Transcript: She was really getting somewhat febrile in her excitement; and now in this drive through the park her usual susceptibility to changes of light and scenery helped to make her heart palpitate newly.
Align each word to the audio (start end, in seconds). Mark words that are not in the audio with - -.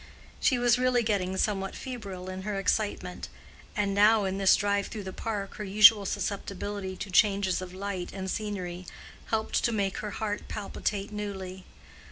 She 0.39 0.57
was 0.57 0.79
really 0.79 1.03
getting 1.03 1.37
somewhat 1.37 1.75
febrile 1.75 2.27
in 2.27 2.41
her 2.41 2.57
excitement; 2.57 3.29
and 3.75 3.93
now 3.93 4.23
in 4.25 4.39
this 4.39 4.55
drive 4.55 4.87
through 4.87 5.03
the 5.03 5.13
park 5.13 5.57
her 5.57 5.63
usual 5.63 6.07
susceptibility 6.07 6.97
to 6.97 7.11
changes 7.11 7.61
of 7.61 7.71
light 7.71 8.11
and 8.11 8.27
scenery 8.27 8.87
helped 9.27 9.63
to 9.63 9.71
make 9.71 9.97
her 9.97 10.09
heart 10.17 10.47
palpitate 10.47 11.11
newly. 11.11 11.65